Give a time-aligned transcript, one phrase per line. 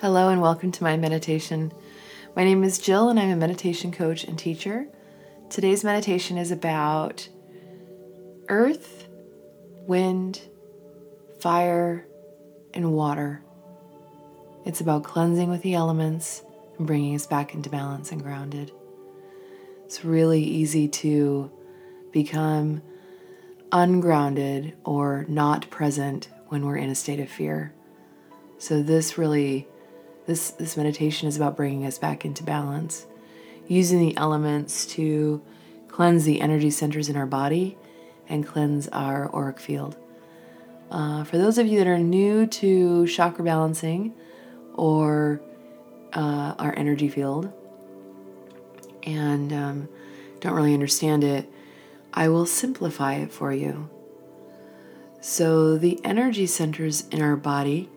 [0.00, 1.72] Hello, and welcome to my meditation.
[2.36, 4.86] My name is Jill, and I'm a meditation coach and teacher.
[5.50, 7.28] Today's meditation is about
[8.48, 9.08] earth,
[9.88, 10.42] wind,
[11.40, 12.06] fire,
[12.72, 13.42] and water.
[14.64, 16.44] It's about cleansing with the elements
[16.78, 18.70] and bringing us back into balance and grounded.
[19.84, 21.50] It's really easy to
[22.12, 22.82] become
[23.72, 27.74] ungrounded or not present when we're in a state of fear.
[28.58, 29.66] So, this really
[30.28, 33.06] this, this meditation is about bringing us back into balance,
[33.66, 35.42] using the elements to
[35.88, 37.78] cleanse the energy centers in our body
[38.28, 39.96] and cleanse our auric field.
[40.90, 44.14] Uh, for those of you that are new to chakra balancing
[44.74, 45.40] or
[46.12, 47.50] uh, our energy field
[49.04, 49.88] and um,
[50.40, 51.50] don't really understand it,
[52.12, 53.88] I will simplify it for you.
[55.22, 57.88] So, the energy centers in our body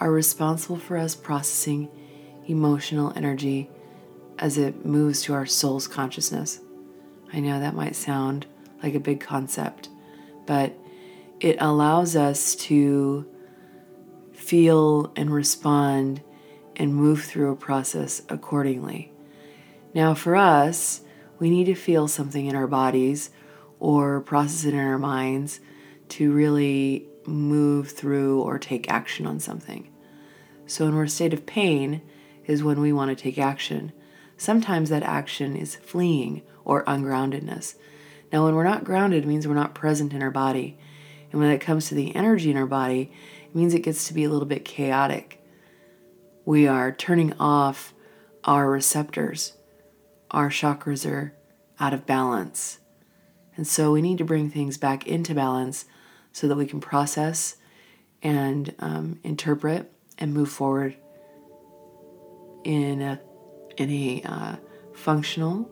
[0.00, 1.88] are responsible for us processing
[2.46, 3.70] emotional energy
[4.38, 6.60] as it moves to our soul's consciousness.
[7.32, 8.46] I know that might sound
[8.82, 9.90] like a big concept,
[10.46, 10.74] but
[11.38, 13.26] it allows us to
[14.32, 16.22] feel and respond
[16.76, 19.12] and move through a process accordingly.
[19.92, 21.02] Now, for us,
[21.38, 23.30] we need to feel something in our bodies
[23.78, 25.60] or process it in our minds
[26.08, 29.90] to really move through or take action on something.
[30.66, 32.02] So, when we're in a state of pain,
[32.46, 33.92] is when we want to take action.
[34.36, 37.74] Sometimes that action is fleeing or ungroundedness.
[38.32, 40.78] Now, when we're not grounded, means we're not present in our body.
[41.30, 43.12] And when it comes to the energy in our body,
[43.44, 45.44] it means it gets to be a little bit chaotic.
[46.44, 47.94] We are turning off
[48.44, 49.52] our receptors,
[50.30, 51.34] our chakras are
[51.78, 52.78] out of balance.
[53.56, 55.84] And so we need to bring things back into balance
[56.32, 57.56] so that we can process
[58.22, 60.96] and um, interpret and move forward
[62.64, 63.20] in a
[63.76, 64.56] in a uh,
[64.94, 65.70] functional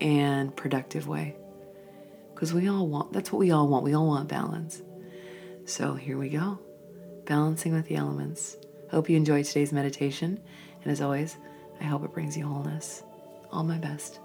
[0.00, 1.36] and productive way.
[2.34, 3.84] Because we all want that's what we all want.
[3.84, 4.82] We all want balance.
[5.64, 6.58] So here we go,
[7.26, 8.56] balancing with the elements.
[8.90, 10.40] Hope you enjoyed today's meditation,
[10.82, 11.36] and as always,
[11.80, 13.02] I hope it brings you wholeness.
[13.50, 14.20] All my best.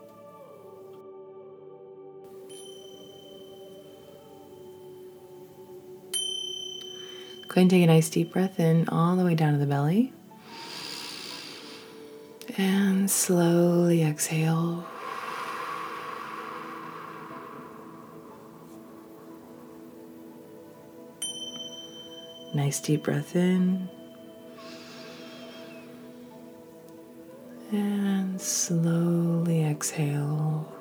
[7.53, 9.68] Go ahead and take a nice deep breath in all the way down to the
[9.68, 10.12] belly.
[12.58, 14.84] And slowly exhale.
[22.56, 23.88] Nice deep breath in.
[27.72, 30.74] And slowly exhale.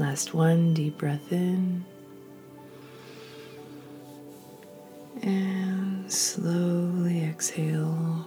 [0.00, 1.84] Last one, deep breath in.
[5.20, 8.26] And slowly exhale.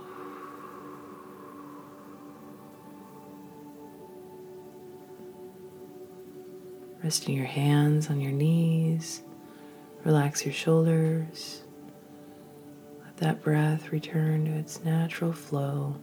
[7.03, 9.23] Resting your hands on your knees,
[10.05, 11.63] relax your shoulders.
[13.03, 15.95] Let that breath return to its natural flow.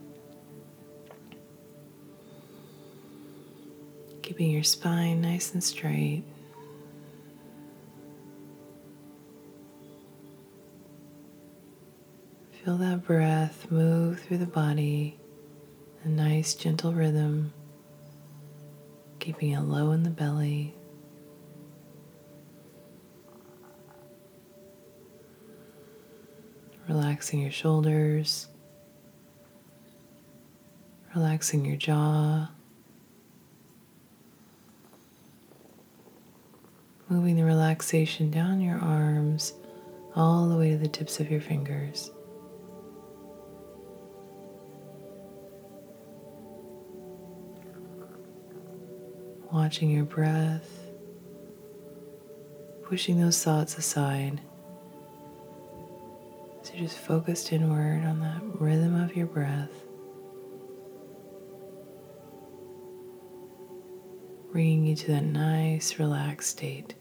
[4.31, 6.23] Keeping your spine nice and straight.
[12.53, 15.19] Feel that breath move through the body,
[16.05, 17.53] a nice gentle rhythm,
[19.19, 20.77] keeping it low in the belly.
[26.89, 28.47] Relaxing your shoulders,
[31.17, 32.49] relaxing your jaw.
[37.11, 39.53] Moving the relaxation down your arms
[40.15, 42.11] all the way to the tips of your fingers.
[49.53, 50.71] Watching your breath,
[52.85, 54.41] pushing those thoughts aside.
[56.63, 59.71] So just focused inward on that rhythm of your breath.
[64.53, 66.95] bringing you to that nice, relaxed state.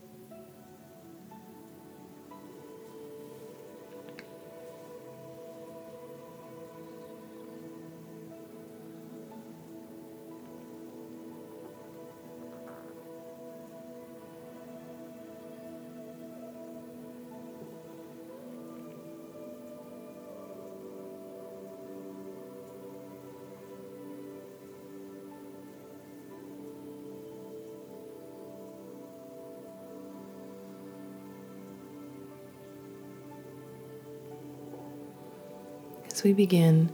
[36.20, 36.92] As we begin,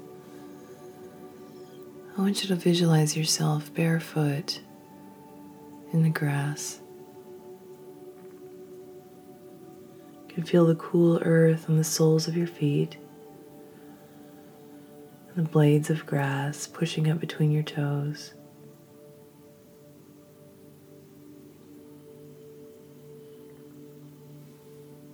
[2.16, 4.62] I want you to visualize yourself barefoot
[5.92, 6.80] in the grass.
[10.28, 12.98] You can feel the cool earth on the soles of your feet,
[15.36, 18.36] the blades of grass pushing up between your toes.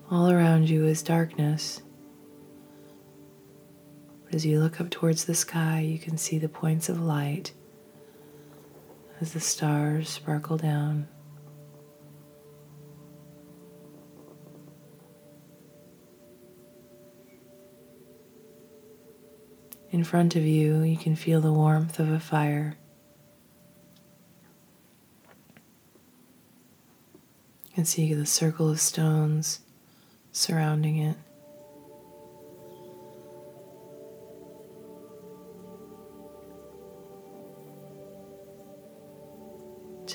[0.10, 1.82] All around you is darkness.
[4.34, 7.52] As you look up towards the sky, you can see the points of light
[9.20, 11.10] as the stars sparkle down.
[19.92, 22.78] In front of you, you can feel the warmth of a fire.
[27.68, 29.60] You can see the circle of stones
[30.32, 31.18] surrounding it.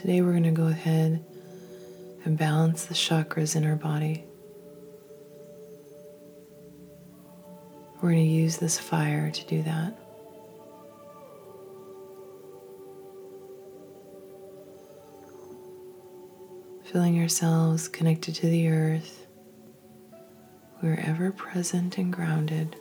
[0.06, 1.24] Today, we're going to go ahead
[2.24, 4.22] and balance the chakras in our body.
[7.96, 9.98] We're going to use this fire to do that.
[16.84, 19.26] Feeling yourselves connected to the earth
[20.84, 22.76] we're ever present and grounded.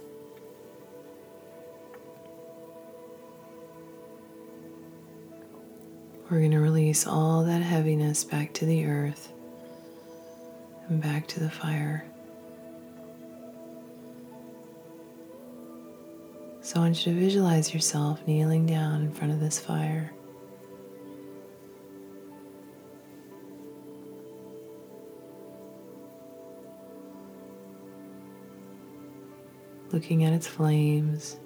[6.30, 9.32] We're going to release all that heaviness back to the earth
[10.88, 12.06] and back to the fire.
[16.62, 20.12] So I want you to visualize yourself kneeling down in front of this fire.
[29.96, 31.38] looking at its flames,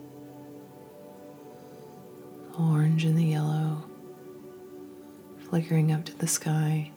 [2.58, 3.88] orange and the yellow,
[5.50, 6.92] flickering up to the sky.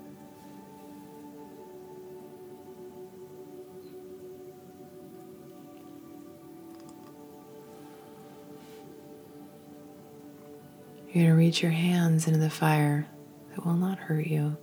[11.12, 13.06] You're going to reach your hands into the fire
[13.50, 14.56] that will not hurt you.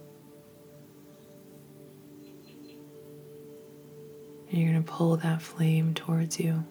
[4.52, 6.64] And you're going to pull that flame towards you.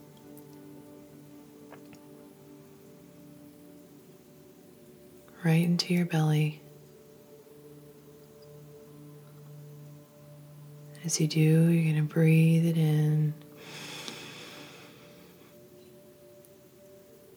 [5.44, 6.61] right into your belly.
[11.08, 13.32] As you do, you're going to breathe it in,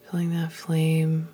[0.03, 1.29] feeling that flame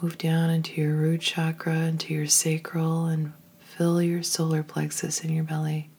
[0.00, 5.32] move down into your root chakra, into your sacral, and fill your solar plexus in
[5.32, 5.90] your belly.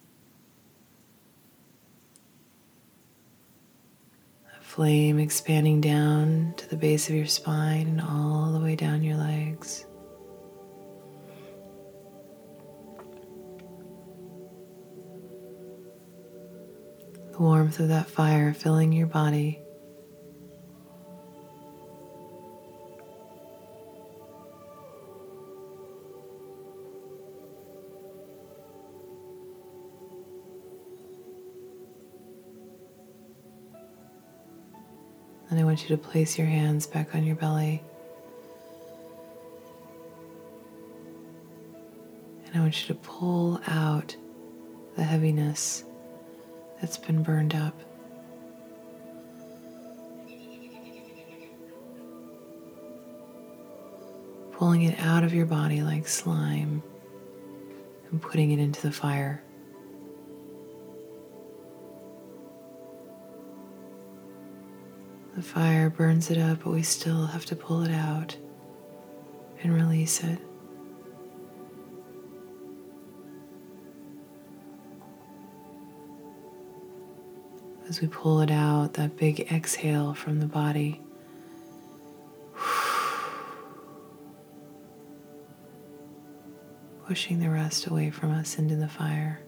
[4.51, 9.03] That flame expanding down to the base of your spine and all the way down
[9.03, 9.85] your legs.
[17.43, 19.59] Warmth of that fire filling your body.
[35.50, 37.83] And I want you to place your hands back on your belly.
[42.45, 44.15] And I want you to pull out
[44.95, 45.83] the heaviness
[46.83, 47.79] that's been burned up.
[54.51, 56.83] Pulling it out of your body like slime
[58.11, 59.41] and putting it into the fire.
[65.37, 68.35] The fire burns it up, but we still have to pull it out
[69.61, 70.37] and release it.
[77.93, 81.00] As we pull it out, that big exhale from the body.
[87.05, 89.43] Pushing the rest away from us into the fire.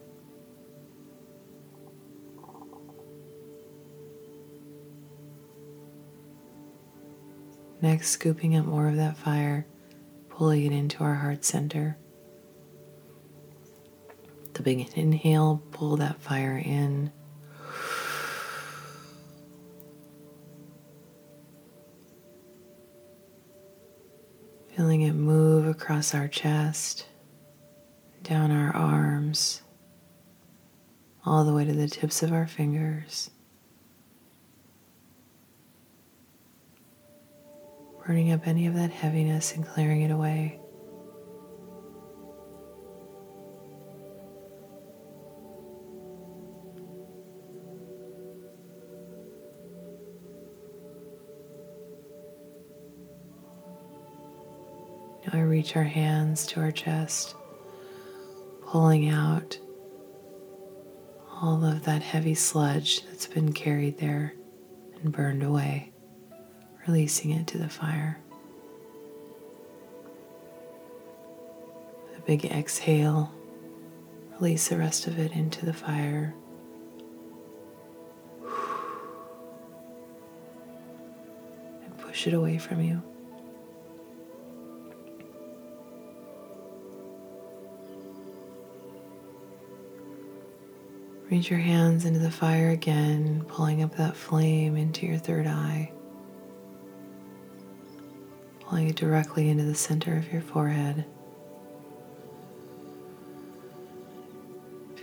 [7.82, 9.66] Next, scooping up more of that fire,
[10.28, 11.98] pulling it into our heart center.
[14.52, 17.10] The big inhale, pull that fire in.
[24.76, 27.06] feeling it move across our chest,
[28.22, 29.62] down our arms,
[31.24, 33.30] all the way to the tips of our fingers.
[38.06, 40.60] Burning up any of that heaviness and clearing it away.
[55.36, 57.34] I reach our hands to our chest,
[58.64, 59.58] pulling out
[61.30, 64.32] all of that heavy sludge that's been carried there
[65.02, 65.92] and burned away,
[66.86, 68.18] releasing it to the fire.
[72.16, 73.30] A big exhale,
[74.40, 76.34] release the rest of it into the fire.
[81.84, 83.02] And push it away from you.
[91.28, 95.90] Reach your hands into the fire again, pulling up that flame into your third eye,
[98.60, 101.04] pulling it directly into the center of your forehead.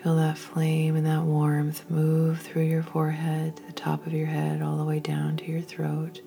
[0.02, 4.62] Feel that flame and that warmth move through your forehead the top of your head,
[4.62, 6.22] all the way down to your throat.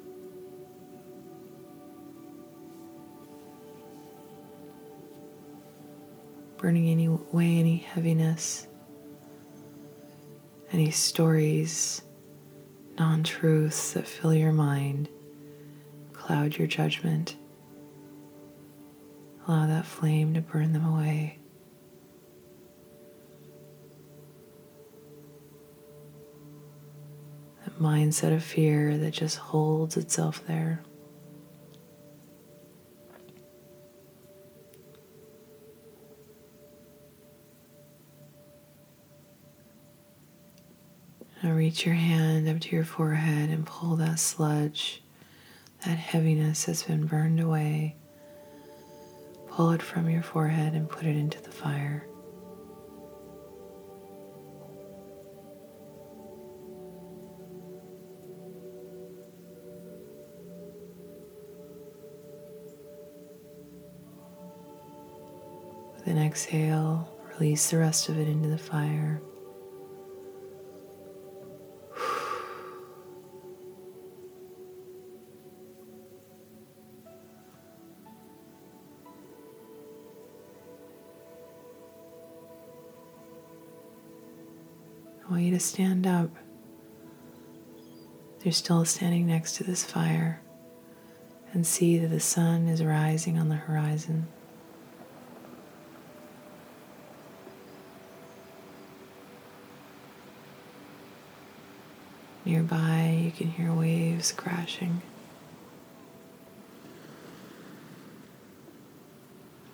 [6.59, 8.67] Burning any away any heaviness
[10.77, 12.03] any stories,
[12.99, 15.09] non truths that fill your mind,
[16.13, 17.35] cloud your judgment.
[19.49, 21.39] Allow that flame to burn them away.
[27.65, 30.83] That mindset of fear that just holds itself there.
[41.43, 45.03] Now reach your hand up to your forehead and pull that sludge,
[45.85, 47.97] that heaviness that's been burned away.
[49.49, 52.07] Pull it from your forehead and put it into the fire.
[65.97, 69.21] With an exhale, release the rest of it into the fire.
[85.27, 86.31] I want you to stand up.
[88.45, 90.41] You're still standing next to this fire
[91.53, 94.29] and see that the sun is rising on the horizon.
[102.45, 105.03] Nearby, you can hear waves crashing.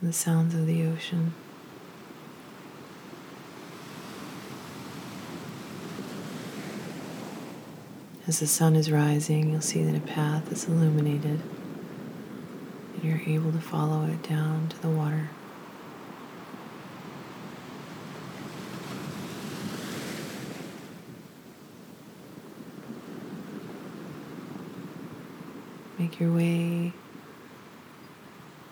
[0.00, 1.35] The sounds of the ocean.
[8.25, 11.41] As the sun is rising, you'll see that a path is illuminated
[12.95, 15.31] and you're able to follow it down to the water.
[25.99, 26.93] Make your way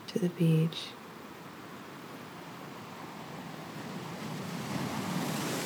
[0.06, 0.84] to the beach.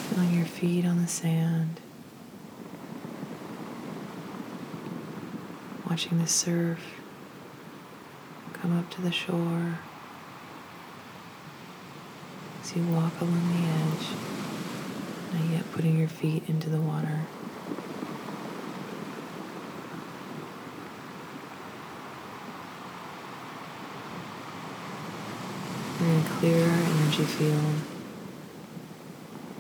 [0.09, 1.81] Feeling your feet on the sand.
[5.94, 7.00] Watching the surf
[8.52, 9.78] come up to the shore
[12.60, 14.08] as you walk along the edge,
[15.32, 17.20] not yet putting your feet into the water.
[25.98, 27.74] To clear our energy field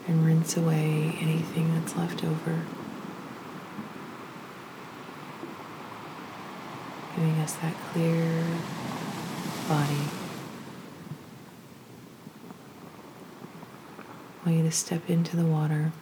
[0.08, 2.62] and rinse away anything that's left over.
[7.44, 8.42] Us that clear
[9.68, 10.00] body.
[14.40, 15.92] I want you to step into the water.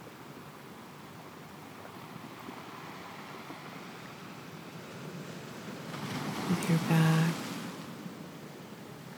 [6.48, 7.34] With your back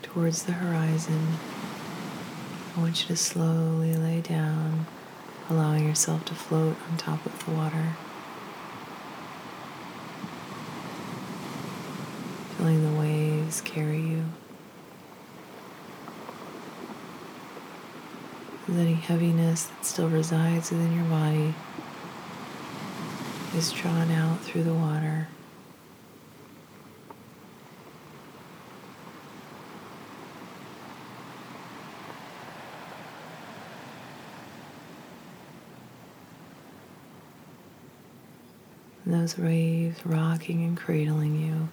[0.00, 1.34] towards the horizon,
[2.74, 4.86] I want you to slowly lay down,
[5.50, 7.96] allowing yourself to float on top of the water.
[12.64, 14.24] letting the waves carry you.
[18.66, 21.54] And any heaviness that still resides within your body
[23.54, 25.28] is drawn out through the water.
[39.04, 41.68] And those waves rocking and cradling you.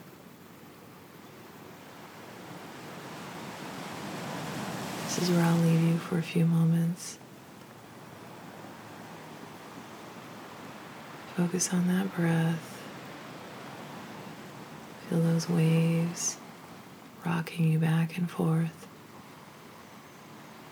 [5.21, 7.19] Is where I'll leave you for a few moments.
[11.35, 12.81] Focus on that breath.
[15.09, 16.37] Feel those waves
[17.25, 18.87] rocking you back and forth.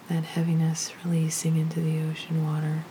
[0.08, 2.84] That heaviness releasing into the ocean water.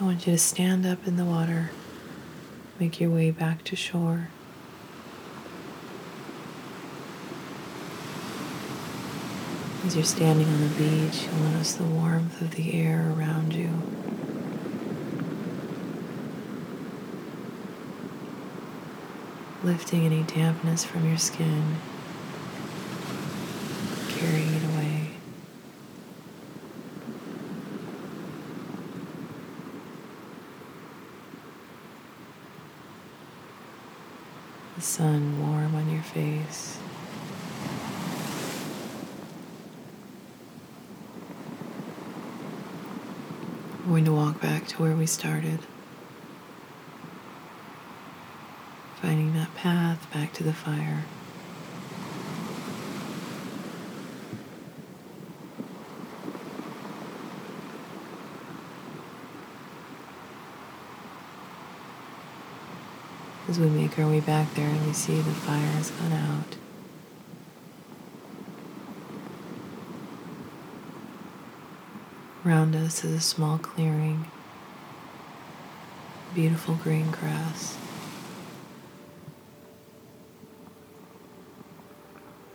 [0.00, 1.72] I want you to stand up in the water,
[2.78, 4.28] make your way back to shore.
[9.84, 13.68] As you're standing on the beach, you'll notice the warmth of the air around you.
[19.62, 21.76] Lifting any dampness from your skin,
[24.08, 25.10] carrying it away.
[34.80, 36.78] The sun warm on your face.
[43.80, 45.58] We're going to walk back to where we started.
[49.02, 51.04] Finding that path back to the fire.
[63.50, 66.56] As we make our way back there we see the fire has gone out.
[72.46, 74.26] Around us is a small clearing,
[76.32, 77.74] beautiful green grass.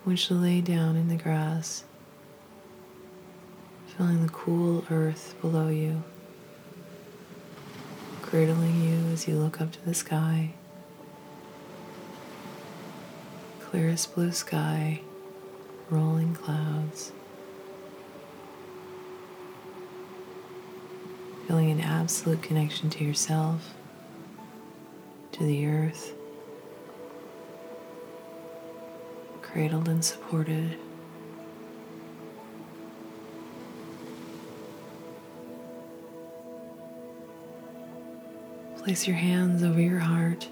[0.06, 1.84] Which you lay down in the grass,
[3.98, 6.04] feeling the cool earth below you,
[8.22, 10.54] cradling you as you look up to the sky.
[13.76, 15.02] Clearest blue sky,
[15.90, 17.12] rolling clouds.
[21.46, 23.74] Feeling an absolute connection to yourself,
[25.34, 26.14] to the earth,
[29.42, 30.78] cradled and supported.
[38.78, 40.48] Place your hands over your heart.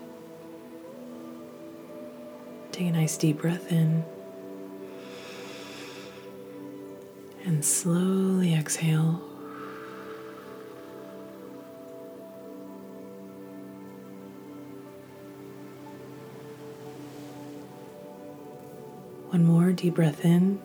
[2.74, 4.04] Take a nice deep breath in.
[7.46, 9.22] And slowly exhale.
[19.30, 20.60] One more deep breath in.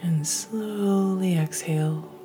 [0.00, 2.15] And slowly exhale.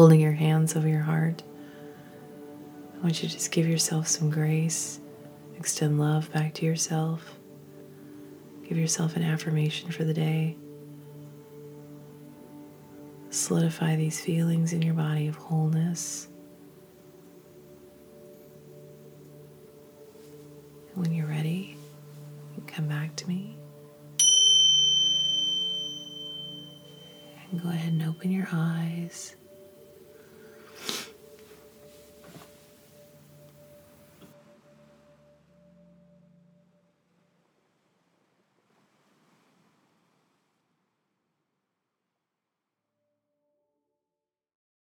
[0.00, 1.42] Holding your hands over your heart.
[2.94, 4.98] I want you to just give yourself some grace,
[5.58, 7.38] extend love back to yourself,
[8.66, 10.56] give yourself an affirmation for the day.
[13.28, 16.28] Solidify these feelings in your body of wholeness.
[20.94, 21.76] And when you're ready,
[22.56, 23.54] you come back to me.
[27.50, 29.36] And go ahead and open your eyes.